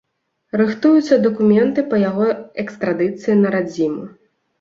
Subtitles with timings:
[0.59, 2.25] Рыхтуюцца дакументы па яго
[2.63, 4.09] экстрадыцыі на радзіму.